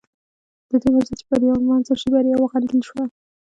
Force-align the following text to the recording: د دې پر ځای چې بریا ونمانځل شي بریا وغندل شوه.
د 0.69 0.71
دې 0.81 0.89
پر 0.93 1.03
ځای 1.07 1.17
چې 1.19 1.25
بریا 1.29 1.53
ونمانځل 1.55 1.97
شي 2.01 2.07
بریا 2.13 2.35
وغندل 2.37 2.79
شوه. 2.87 3.05